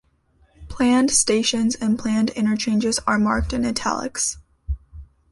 [0.67, 4.39] Planned stations and planned interchanges are marked in "italics".